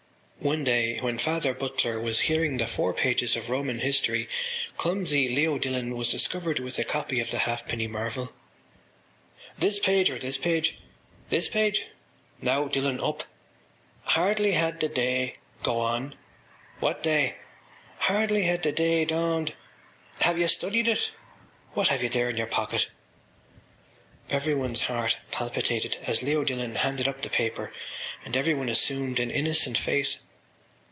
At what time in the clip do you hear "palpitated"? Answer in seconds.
25.29-25.99